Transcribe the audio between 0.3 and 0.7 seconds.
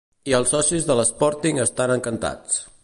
els